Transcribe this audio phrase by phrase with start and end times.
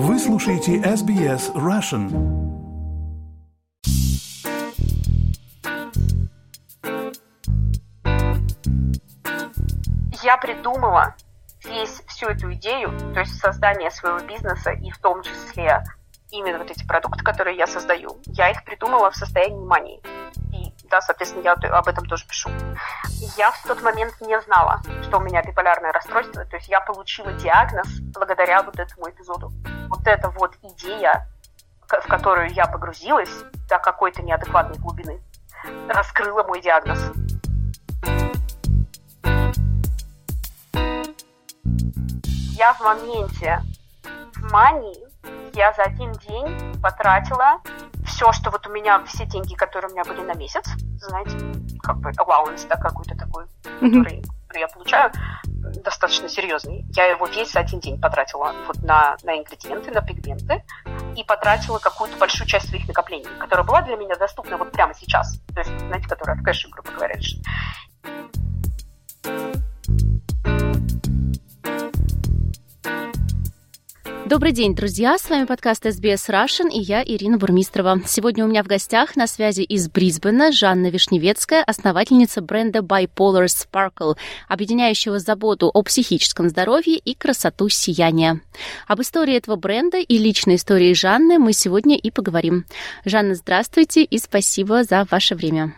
[0.00, 2.06] Вы слушаете SBS Russian.
[10.22, 11.16] Я придумала
[11.64, 15.82] весь всю эту идею, то есть создание своего бизнеса и в том числе
[16.30, 20.00] именно вот эти продукты, которые я создаю, я их придумала в состоянии мании.
[20.52, 22.50] И, да, соответственно, я об этом тоже пишу.
[23.36, 27.32] Я в тот момент не знала, что у меня биполярное расстройство, то есть я получила
[27.32, 29.52] диагноз благодаря вот этому эпизоду.
[29.88, 31.26] Вот эта вот идея,
[31.82, 33.30] в которую я погрузилась
[33.68, 35.20] до какой-то неадекватной глубины,
[35.88, 36.98] раскрыла мой диагноз.
[42.56, 43.60] Я в моменте
[44.34, 45.08] в мании
[45.54, 47.60] я за один день потратила
[48.04, 50.64] все, что вот у меня, все деньги, которые у меня были на месяц,
[51.00, 51.36] знаете,
[51.82, 53.88] как бы allowance, да, какой-то такой, mm-hmm.
[53.88, 54.24] который,
[54.54, 55.12] я получаю,
[55.68, 56.84] достаточно серьезный.
[56.94, 60.64] Я его весь за один день потратила вот на, на ингредиенты, на пигменты,
[61.16, 65.40] и потратила какую-то большую часть своих накоплений, которая была для меня доступна вот прямо сейчас.
[65.54, 67.44] То есть, знаете, которая в кэше, грубо говоря, лежит.
[74.28, 75.16] Добрый день, друзья!
[75.16, 78.02] С вами подкаст SBS Russian и я, Ирина Бурмистрова.
[78.04, 84.18] Сегодня у меня в гостях на связи из Брисбена Жанна Вишневецкая, основательница бренда Bipolar Sparkle,
[84.46, 88.42] объединяющего заботу о психическом здоровье и красоту сияния.
[88.86, 92.66] Об истории этого бренда и личной истории Жанны мы сегодня и поговорим.
[93.06, 95.72] Жанна, здравствуйте и спасибо за ваше время.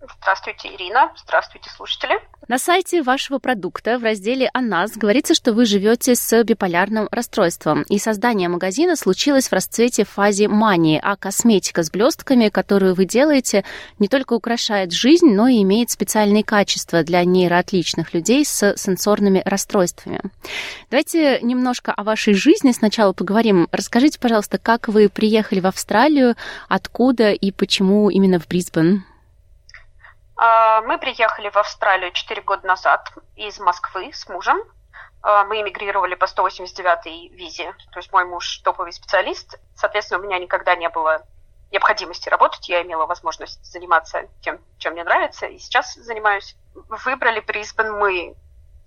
[0.00, 1.12] Здравствуйте, Ирина.
[1.16, 2.14] Здравствуйте, слушатели.
[2.48, 7.82] На сайте вашего продукта в разделе «О нас» говорится, что вы живете с биполярным расстройством,
[7.82, 13.64] и создание магазина случилось в расцвете фазе мании, а косметика с блестками, которую вы делаете,
[13.98, 20.22] не только украшает жизнь, но и имеет специальные качества для нейроотличных людей с сенсорными расстройствами.
[20.90, 23.68] Давайте немножко о вашей жизни сначала поговорим.
[23.70, 26.36] Расскажите, пожалуйста, как вы приехали в Австралию,
[26.68, 29.04] откуда и почему именно в Брисбен?
[30.42, 34.58] А, мы приехали в Австралию 4 года назад из Москвы с мужем.
[35.20, 39.60] А, мы эмигрировали по 189-й визе, то есть мой муж топовый специалист.
[39.76, 41.26] Соответственно, у меня никогда не было
[41.70, 46.56] необходимости работать, я имела возможность заниматься тем, чем мне нравится, и сейчас занимаюсь.
[46.74, 48.34] Выбрали Брисбен мы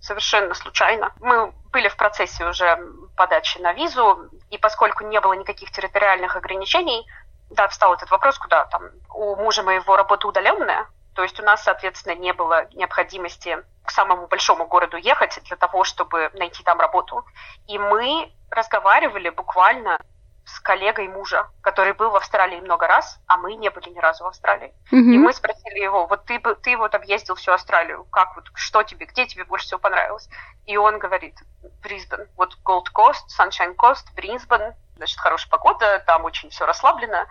[0.00, 1.12] совершенно случайно.
[1.20, 2.84] Мы были в процессе уже
[3.16, 7.06] подачи на визу, и поскольку не было никаких территориальных ограничений,
[7.50, 11.62] да, встал этот вопрос, куда там у мужа моего работа удаленная, то есть у нас,
[11.62, 17.24] соответственно, не было необходимости к самому большому городу ехать для того, чтобы найти там работу.
[17.66, 19.98] И мы разговаривали буквально
[20.46, 24.24] с коллегой мужа, который был в Австралии много раз, а мы не были ни разу
[24.24, 24.74] в Австралии.
[24.92, 25.14] Mm-hmm.
[25.14, 29.06] И мы спросили его, вот ты, ты вот объездил всю Австралию, как вот, что тебе,
[29.06, 30.28] где тебе больше всего понравилось?
[30.66, 31.38] И он говорит,
[31.82, 37.26] Брисбен, вот Gold Coast, Sunshine Coast, Брисбен, значит, хорошая погода, там очень все расслаблено,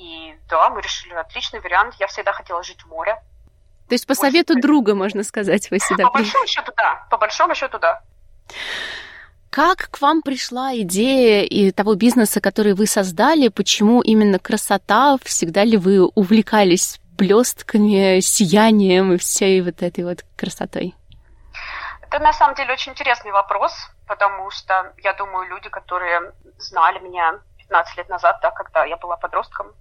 [0.00, 1.94] и да, мы решили, отличный вариант.
[1.98, 3.16] Я всегда хотела жить в море.
[3.88, 4.62] То есть по Очень совету хотела.
[4.62, 7.06] друга, можно сказать, вы сюда По большому счету, да.
[7.10, 8.00] По большому счету, да.
[9.50, 13.48] Как к вам пришла идея и того бизнеса, который вы создали?
[13.48, 15.18] Почему именно красота?
[15.22, 20.94] Всегда ли вы увлекались блестками, сиянием и всей вот этой вот красотой?
[22.00, 23.72] Это на самом деле очень интересный вопрос,
[24.06, 29.16] потому что я думаю, люди, которые знали меня 15 лет назад, да, когда я была
[29.16, 29.74] подростком,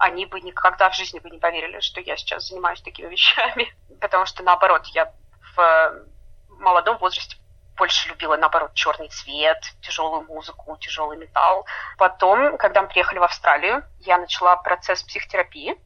[0.00, 3.72] они бы никогда в жизни бы не поверили, что я сейчас занимаюсь такими вещами.
[4.00, 5.12] Потому что, наоборот, я
[5.54, 6.06] в
[6.48, 7.36] молодом возрасте
[7.76, 11.66] больше любила, наоборот, черный цвет, тяжелую музыку, тяжелый металл.
[11.98, 15.78] Потом, когда мы приехали в Австралию, я начала процесс психотерапии.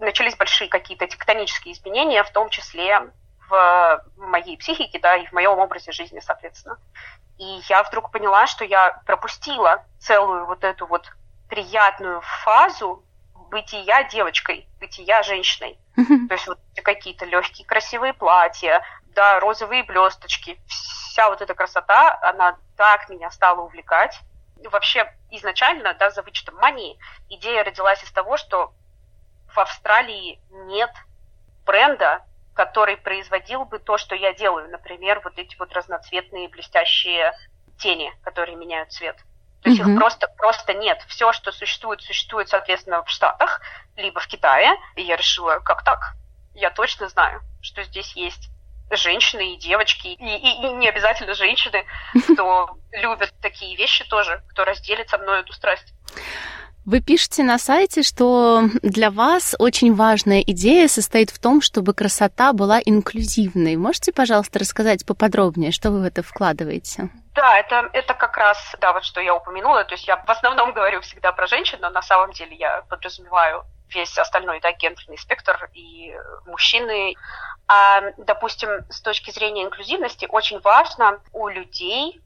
[0.00, 3.12] Начались большие какие-то тектонические изменения, в том числе
[3.48, 6.78] в моей психике, да, и в моем образе жизни, соответственно.
[7.38, 11.08] И я вдруг поняла, что я пропустила целую вот эту вот
[11.48, 13.05] приятную фазу
[13.50, 15.78] бытия девочкой, бытия женщиной.
[16.28, 18.82] То есть вот какие-то легкие красивые платья,
[19.14, 24.18] да, розовые блесточки, вся вот эта красота, она так меня стала увлекать.
[24.70, 26.98] Вообще изначально, да, за вычетом мании,
[27.30, 28.72] идея родилась из того, что
[29.54, 30.90] в Австралии нет
[31.64, 34.68] бренда, который производил бы то, что я делаю.
[34.70, 37.32] Например, вот эти вот разноцветные блестящие
[37.78, 39.16] тени, которые меняют цвет.
[39.66, 39.94] То есть mm-hmm.
[39.94, 41.04] их просто, просто нет.
[41.08, 43.60] Все, что существует, существует, соответственно, в Штатах,
[43.96, 44.70] либо в Китае.
[44.94, 46.14] И я решила, как так?
[46.54, 48.48] Я точно знаю, что здесь есть
[48.92, 51.84] женщины и девочки, и, и, и не обязательно женщины,
[52.32, 55.92] кто любят такие вещи тоже, кто разделит со мной эту страсть.
[56.86, 62.52] Вы пишете на сайте, что для вас очень важная идея состоит в том, чтобы красота
[62.52, 63.74] была инклюзивной.
[63.74, 67.08] Можете, пожалуйста, рассказать поподробнее, что вы в это вкладываете?
[67.34, 69.82] Да, это, это как раз, да, вот что я упомянула.
[69.82, 73.64] То есть я в основном говорю всегда про женщин, но на самом деле я подразумеваю
[73.92, 76.14] весь остальной да, гендерный спектр и
[76.46, 77.16] мужчины.
[77.66, 82.20] А, допустим, с точки зрения инклюзивности очень важно у людей,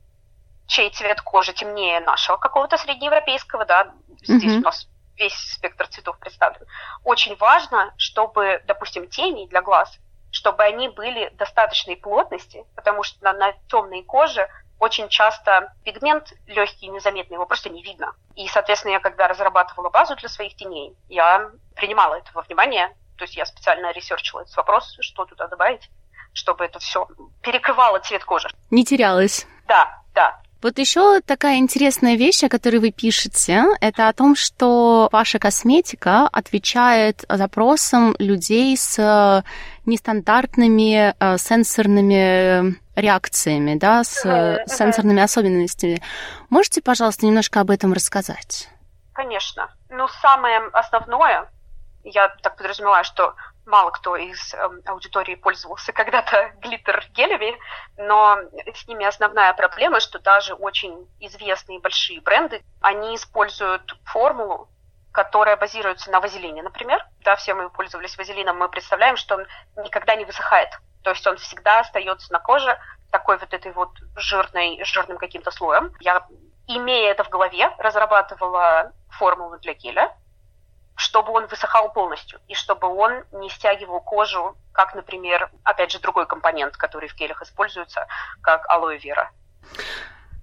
[0.70, 4.58] чей цвет кожи темнее нашего какого-то среднеевропейского, да, здесь mm-hmm.
[4.58, 6.64] у нас весь спектр цветов представлен.
[7.04, 9.98] Очень важно, чтобы, допустим, тени для глаз,
[10.30, 16.86] чтобы они были достаточной плотности, потому что на, на темной коже очень часто пигмент легкий
[16.86, 18.14] незаметный, его просто не видно.
[18.36, 22.88] И, соответственно, я когда разрабатывала базу для своих теней, я принимала это во внимание,
[23.18, 25.90] то есть я специально ресерчила этот вопрос, что туда добавить,
[26.32, 27.08] чтобы это все
[27.42, 28.48] перекрывало цвет кожи.
[28.70, 29.46] Не терялась.
[29.66, 30.40] Да, да.
[30.62, 36.28] Вот еще такая интересная вещь, о которой вы пишете, это о том, что ваша косметика
[36.28, 39.42] отвечает запросам людей с
[39.86, 46.02] нестандартными э, сенсорными реакциями, да, с uh-huh, сенсорными особенностями.
[46.50, 48.68] Можете, пожалуйста, немножко об этом рассказать?
[49.14, 49.74] Конечно.
[49.88, 51.50] Ну, самое основное,
[52.04, 53.34] я так подразумеваю, что
[53.70, 57.56] мало кто из э, аудитории пользовался когда-то глиттер-гелями,
[57.96, 58.38] но
[58.74, 64.68] с ними основная проблема, что даже очень известные большие бренды, они используют формулу,
[65.12, 67.04] которая базируется на вазелине, например.
[67.24, 69.46] Да, все мы пользовались вазелином, мы представляем, что он
[69.84, 70.70] никогда не высыхает.
[71.02, 72.78] То есть он всегда остается на коже
[73.10, 75.92] такой вот этой вот жирной, жирным каким-то слоем.
[76.00, 76.26] Я,
[76.66, 80.14] имея это в голове, разрабатывала формулу для геля,
[80.96, 86.26] чтобы он высыхал полностью, и чтобы он не стягивал кожу, как, например, опять же, другой
[86.26, 88.06] компонент, который в гелях используется,
[88.42, 89.30] как алоэ вера.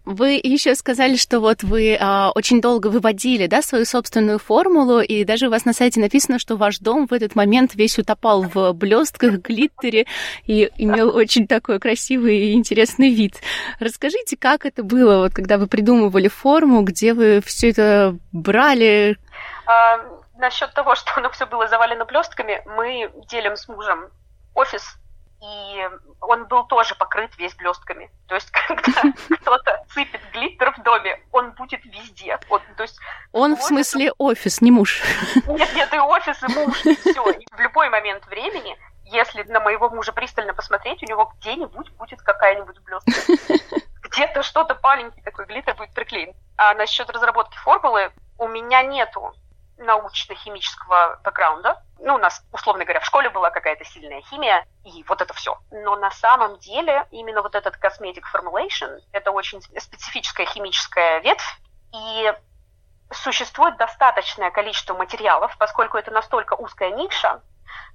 [0.10, 5.26] Вы еще сказали, что вот вы а, очень долго выводили, да, свою собственную формулу, и
[5.26, 8.72] даже у вас на сайте написано, что ваш дом в этот момент весь утопал в
[8.72, 10.06] блестках, глиттере
[10.46, 13.36] и имел очень такой красивый и интересный вид.
[13.82, 19.18] Расскажите, как это было, вот когда вы придумывали форму, где вы все это брали?
[20.38, 24.10] Насчет того, что оно все было завалено блестками, мы делим с мужем
[24.54, 24.98] офис
[25.42, 25.90] и
[26.20, 28.10] он был тоже покрыт весь блестками.
[28.28, 29.04] То есть, когда
[29.42, 32.40] кто-то сыпет глиттер в доме, он будет везде.
[32.50, 33.00] Вот, то есть,
[33.32, 35.04] он в смысле офис, не муж.
[35.48, 37.30] Нет, нет, и офис, и муж, и все.
[37.32, 42.22] И в любой момент времени, если на моего мужа пристально посмотреть, у него где-нибудь будет
[42.22, 43.12] какая-нибудь блестка.
[44.04, 46.34] Где-то что-то маленький такой глиттер будет приклеен.
[46.58, 49.36] А насчет разработки формулы у меня нету
[49.88, 51.82] научно-химического бэкграунда.
[52.00, 55.58] Ну, у нас, условно говоря, в школе была какая-то сильная химия, и вот это все.
[55.72, 61.58] Но на самом деле именно вот этот cosmetic formulation– это очень специфическая химическая ветвь,
[61.94, 62.34] и
[63.12, 67.42] существует достаточное количество материалов, поскольку это настолько узкая ниша,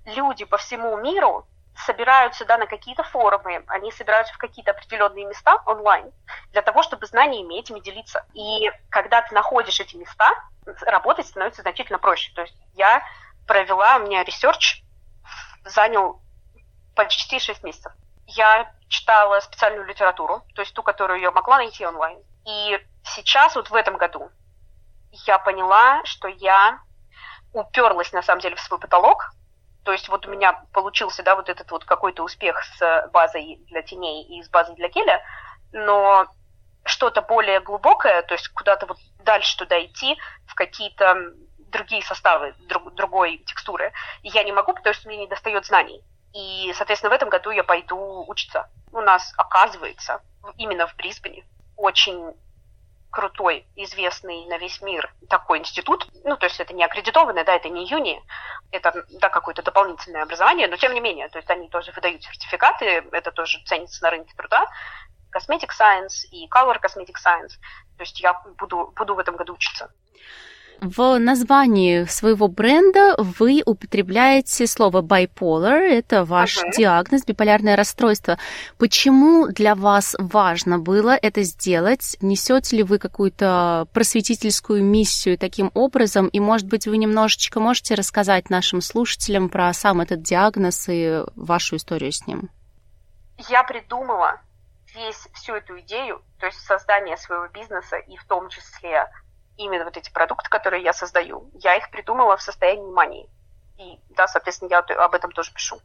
[0.07, 5.63] люди по всему миру собираются да, на какие-то форумы, они собираются в какие-то определенные места
[5.67, 6.13] онлайн
[6.53, 8.25] для того, чтобы знаниями этими делиться.
[8.35, 10.31] И когда ты находишь эти места,
[10.83, 12.33] работать становится значительно проще.
[12.35, 13.03] То есть я
[13.47, 14.83] провела, у меня research
[15.65, 16.21] занял
[16.95, 17.93] почти 6 месяцев.
[18.27, 22.19] Я читала специальную литературу, то есть ту, которую я могла найти онлайн.
[22.47, 24.31] И сейчас, вот в этом году,
[25.27, 26.81] я поняла, что я
[27.53, 29.33] уперлась на самом деле в свой потолок,
[29.85, 33.83] то есть вот у меня получился, да, вот этот вот какой-то успех с базой для
[33.83, 35.23] теней и с базой для геля,
[35.73, 36.27] но
[36.85, 41.33] что-то более глубокое, то есть куда-то вот дальше туда идти, в какие-то
[41.73, 46.03] другие составы, друг, другой текстуры, я не могу, потому что мне не достает знаний.
[46.35, 48.69] И, соответственно, в этом году я пойду учиться.
[48.93, 50.23] У нас, оказывается,
[50.57, 51.45] именно в Брисбене
[51.77, 52.35] очень
[53.13, 56.09] крутой, известный на весь мир такой институт.
[56.25, 58.21] Ну, то есть это не аккредитованное, да, это не юни,
[58.73, 63.05] это, да, какое-то дополнительное образование, но тем не менее, то есть они тоже выдают сертификаты,
[63.13, 64.67] это тоже ценится на рынке труда,
[65.33, 67.59] Cosmetic Science и Color Cosmetic Science.
[67.97, 69.93] То есть я буду, буду в этом году учиться.
[70.83, 76.73] В названии своего бренда вы употребляете слово bipolar, это ваш uh-huh.
[76.77, 78.37] диагноз, биполярное расстройство.
[78.79, 82.17] Почему для вас важно было это сделать?
[82.21, 86.27] Несете ли вы какую-то просветительскую миссию таким образом?
[86.27, 91.77] И, может быть, вы немножечко можете рассказать нашим слушателям про сам этот диагноз и вашу
[91.77, 92.51] историю с ним?
[93.49, 94.41] Я придумала
[94.97, 99.07] весь, всю эту идею, то есть создание своего бизнеса и в том числе
[99.57, 103.29] именно вот эти продукты, которые я создаю, я их придумала в состоянии мании.
[103.79, 105.81] И, да, соответственно, я об этом тоже пишу.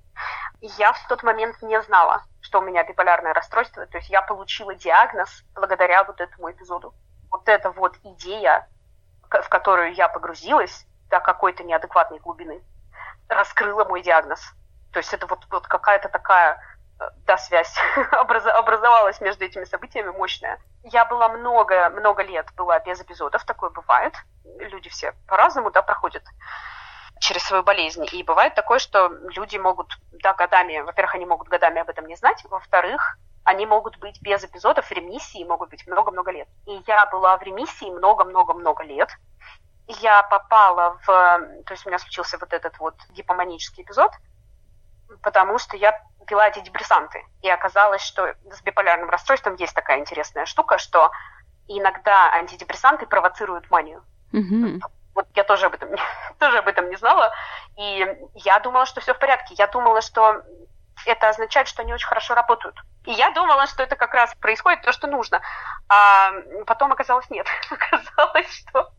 [0.62, 4.76] Я в тот момент не знала, что у меня биполярное расстройство, то есть я получила
[4.76, 6.94] диагноз благодаря вот этому эпизоду.
[7.32, 8.68] Вот эта вот идея
[9.30, 12.62] в которую я погрузилась до какой-то неадекватной глубины,
[13.28, 14.42] раскрыла мой диагноз.
[14.92, 16.62] То есть это вот, вот какая-то такая
[17.26, 17.76] да, связь
[18.12, 20.60] образовалась между этими событиями мощная.
[20.84, 24.14] Я была много, много лет была без эпизодов, такое бывает.
[24.60, 26.24] Люди все по-разному, да, проходят
[27.20, 28.06] через свою болезнь.
[28.12, 32.16] И бывает такое, что люди могут, да, годами, во-первых, они могут годами об этом не
[32.16, 36.48] знать, во-вторых, они могут быть без эпизодов в ремиссии, могут быть много-много лет.
[36.66, 39.10] И я была в ремиссии много-много-много лет.
[39.88, 41.06] Я попала в...
[41.06, 44.12] То есть у меня случился вот этот вот гипоманический эпизод,
[45.22, 47.26] потому что я пила антидепрессанты.
[47.42, 51.12] И оказалось, что с биполярным расстройством есть такая интересная штука, что
[51.68, 54.04] иногда антидепрессанты провоцируют манию.
[54.34, 54.82] Mm-hmm.
[55.16, 55.90] Вот я тоже об этом,
[56.40, 57.34] тоже об этом не знала.
[57.78, 59.56] И я думала, что все в порядке.
[59.56, 60.44] Я думала, что
[61.06, 62.76] это означает, что они очень хорошо работают.
[63.06, 65.42] И я думала, что это как раз происходит то, что нужно.
[65.88, 66.32] А
[66.66, 67.48] потом оказалось нет.
[67.72, 68.92] оказалось, что,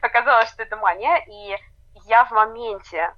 [0.00, 1.16] оказалось, что это мания.
[1.26, 1.56] И
[2.06, 3.12] я в моменте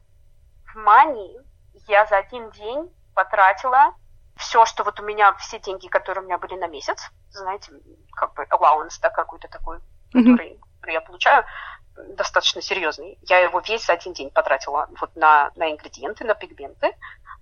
[0.72, 1.40] в мании,
[1.86, 3.94] я за один день потратила
[4.36, 7.72] все, что вот у меня, все деньги, которые у меня были на месяц, знаете,
[8.12, 10.22] как бы allowance, да, какой-то такой, mm-hmm.
[10.22, 11.44] который, я получаю,
[12.10, 13.18] достаточно серьезный.
[13.22, 16.94] Я его весь за один день потратила вот на, на ингредиенты, на пигменты,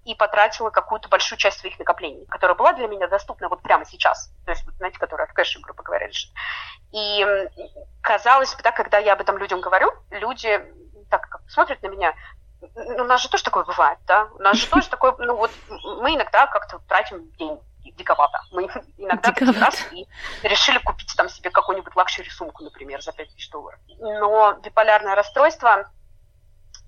[0.07, 4.33] и потратила какую-то большую часть своих накоплений, которая была для меня доступна вот прямо сейчас.
[4.45, 6.33] То есть, вот, знаете, которая в кэше, грубо говоря, лежит.
[6.93, 7.27] И
[8.03, 10.65] казалось бы, да, когда я об этом людям говорю, люди
[11.11, 12.15] так как смотрят на меня,
[12.61, 14.29] у нас же тоже такое бывает, да?
[14.35, 17.59] У нас же тоже такое, ну вот мы иногда как-то тратим день
[17.97, 18.41] диковато.
[18.53, 18.65] Мы
[18.97, 19.61] иногда диковато.
[19.61, 20.07] раз и
[20.43, 23.81] решили купить там себе какую-нибудь luxury сумку, например, за 5000 долларов.
[23.99, 25.91] Но биполярное расстройство,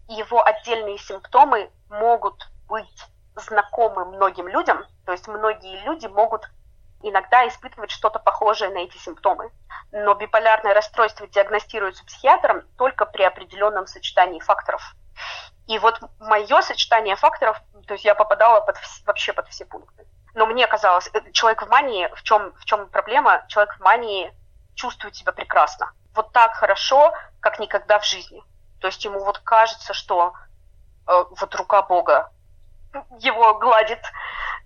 [0.08, 3.04] его отдельные симптомы могут быть
[3.36, 6.48] знакомы многим людям, то есть многие люди могут
[7.02, 9.50] иногда испытывать что-то похожее на эти симптомы.
[9.92, 14.82] Но биполярное расстройство диагностируется психиатром только при определенном сочетании факторов.
[15.68, 20.06] И вот мое сочетание факторов, то есть я попадала под, вообще под все пункты.
[20.34, 23.44] Но мне казалось, э, человек в мании, в чем, в чем проблема?
[23.48, 24.32] Человек в мании
[24.74, 25.92] чувствует себя прекрасно.
[26.14, 28.42] Вот так хорошо, как никогда в жизни.
[28.80, 30.32] То есть ему вот кажется, что
[31.06, 32.32] э, вот рука Бога
[33.18, 34.00] его гладит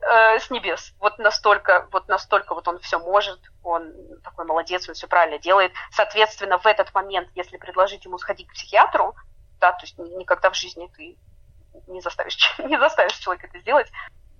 [0.02, 0.94] э, с небес.
[1.00, 3.92] Вот настолько, вот настолько вот он все может, он
[4.22, 5.72] такой молодец, он все правильно делает.
[5.90, 9.16] Соответственно, в этот момент, если предложить ему сходить к психиатру,
[9.62, 11.16] да, то есть никогда в жизни ты
[11.86, 13.90] не заставишь, не заставишь человека это сделать.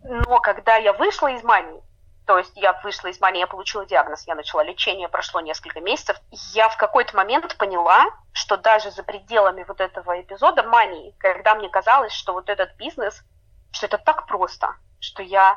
[0.03, 1.81] Но когда я вышла из мании,
[2.27, 6.17] то есть я вышла из мании, я получила диагноз, я начала лечение, прошло несколько месяцев,
[6.53, 11.69] я в какой-то момент поняла, что даже за пределами вот этого эпизода мании, когда мне
[11.69, 13.23] казалось, что вот этот бизнес,
[13.71, 15.57] что это так просто, что я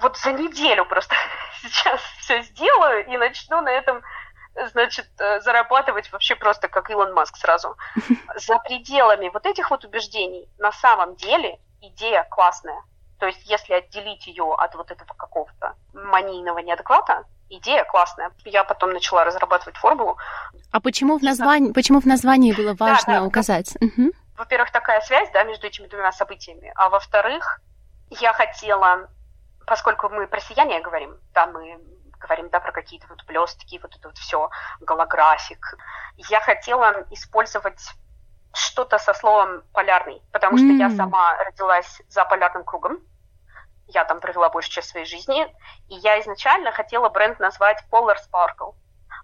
[0.00, 1.14] вот за неделю просто
[1.62, 4.02] сейчас все сделаю и начну на этом
[4.72, 7.76] значит, э, зарабатывать вообще просто как Илон Маск сразу.
[8.36, 12.82] За пределами вот этих вот убеждений на самом деле идея классная.
[13.18, 18.32] То есть если отделить ее от вот этого какого-то манийного неадеквата, идея классная.
[18.44, 20.18] Я потом начала разрабатывать формулу.
[20.72, 23.76] А почему в названии, почему в названии было важно да, да, указать?
[23.80, 24.12] Угу.
[24.36, 26.72] Во-первых, такая связь да, между этими двумя событиями.
[26.74, 27.60] А во-вторых,
[28.10, 29.08] я хотела,
[29.66, 31.78] поскольку мы про сияние говорим, да, мы
[32.18, 35.76] говорим, да, про какие-то вот блестки, вот это вот все, голографик.
[36.16, 37.80] Я хотела использовать
[38.52, 40.78] что-то со словом полярный, потому что mm.
[40.78, 42.98] я сама родилась за полярным кругом.
[43.88, 45.46] Я там провела большую часть своей жизни.
[45.88, 48.74] И я изначально хотела бренд назвать Polar Sparkle.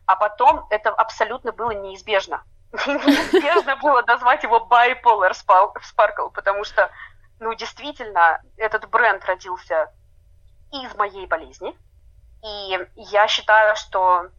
[0.07, 2.45] А потом это абсолютно было неизбежно.
[2.73, 6.91] Неизбежно было назвать его Bipolar Sparkle, потому что,
[7.39, 9.93] ну, действительно, этот бренд родился
[10.73, 11.77] из моей болезни,
[12.43, 14.31] и я считаю, что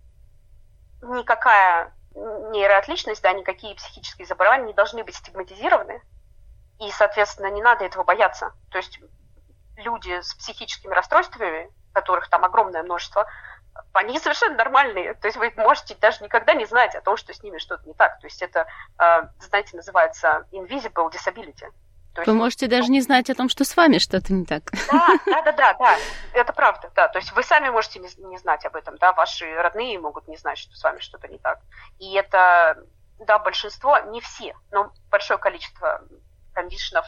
[1.01, 6.01] никакая нейроотличность, да, никакие психические заболевания не должны быть стигматизированы.
[6.79, 8.53] И, соответственно, не надо этого бояться.
[8.71, 8.99] То есть
[9.77, 13.27] люди с психическими расстройствами, которых там огромное множество,
[13.93, 15.13] они совершенно нормальные.
[15.15, 17.93] То есть вы можете даже никогда не знать о том, что с ними что-то не
[17.93, 18.19] так.
[18.19, 18.67] То есть это,
[18.99, 21.71] э, знаете, называется invisible disability.
[22.13, 24.71] То есть, вы можете даже не знать о том, что с вами что-то не так.
[24.91, 25.97] Да, да, да, да, да,
[26.33, 27.07] это правда, да.
[27.07, 30.37] То есть вы сами можете не, не знать об этом, да, ваши родные могут не
[30.37, 31.59] знать, что с вами что-то не так.
[31.99, 32.77] И это,
[33.19, 36.01] да, большинство, не все, но большое количество
[36.53, 37.05] кондишенов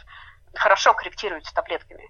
[0.55, 2.09] хорошо корректируются таблетками.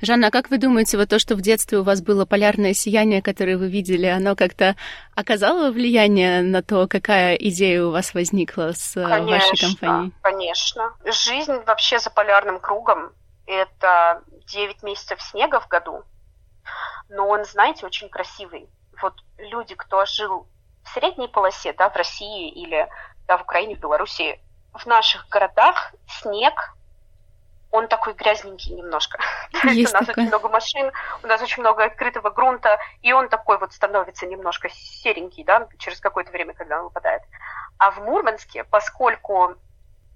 [0.00, 3.22] Жанна, а как вы думаете, вот то, что в детстве у вас было полярное сияние,
[3.22, 4.76] которое вы видели, оно как-то
[5.14, 10.12] оказало влияние на то, какая идея у вас возникла с э, конечно, вашей компанией?
[10.22, 10.94] Конечно.
[11.04, 13.12] Жизнь вообще за полярным кругом–
[13.46, 16.02] это 9 месяцев снега в году,
[17.08, 18.68] но он, знаете, очень красивый.
[19.00, 20.48] Вот люди, кто жил
[20.84, 22.88] в средней полосе, да, в России или
[23.26, 24.40] да, в Украине, в Беларуси,
[24.72, 26.74] в наших городах снег
[27.72, 29.18] он такой грязненький немножко.
[29.64, 30.24] Есть у нас такое.
[30.24, 34.68] очень много машин, у нас очень много открытого грунта, и он такой вот становится немножко
[34.68, 37.22] серенький, да, через какое-то время, когда он выпадает.
[37.78, 39.56] А в Мурманске, поскольку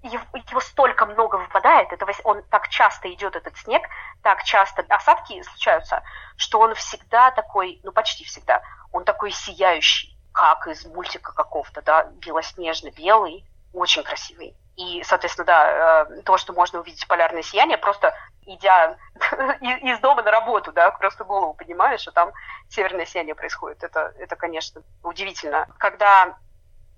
[0.03, 3.81] его, его столько много выпадает, это, он так часто идет этот снег,
[4.21, 6.03] так часто осадки случаются,
[6.37, 8.61] что он всегда такой, ну почти всегда,
[8.91, 14.55] он такой сияющий, как из мультика какого-то, да, белоснежно-белый, очень красивый.
[14.77, 18.13] И, соответственно, да, э, то, что можно увидеть полярное сияние, просто
[18.45, 18.95] идя
[19.61, 22.31] из дома на работу, да, просто голову поднимаешь, а там
[22.69, 23.83] северное сияние происходит.
[23.83, 25.67] Это, это, конечно, удивительно.
[25.79, 26.37] Когда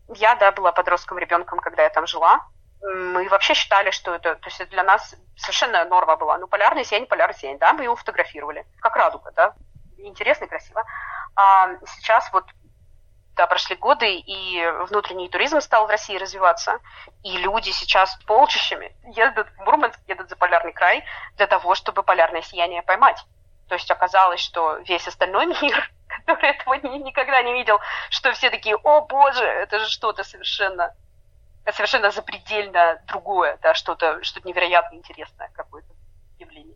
[0.09, 2.45] я, да, была подростком ребенком, когда я там жила,
[2.81, 6.37] мы вообще считали, что это, то есть для нас совершенно норма была.
[6.37, 9.53] Ну, полярное сияние, полярное сияние, да, мы его фотографировали, как радуга, да,
[9.97, 10.83] интересно и красиво.
[11.35, 12.45] А сейчас вот
[13.39, 16.79] да, прошли годы, и внутренний туризм стал в России развиваться,
[17.23, 21.05] и люди сейчас полчищами едут в Мурманск, едут за полярный край
[21.37, 23.23] для того, чтобы полярное сияние поймать.
[23.69, 27.79] То есть оказалось, что весь остальной мир, который этого никогда не видел,
[28.09, 30.93] что все такие, о боже, это же что-то совершенно,
[31.71, 35.93] совершенно запредельно другое, да, что-то что невероятно интересное какое-то
[36.39, 36.75] явление.